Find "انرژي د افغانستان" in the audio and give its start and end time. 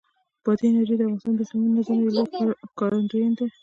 0.69-1.31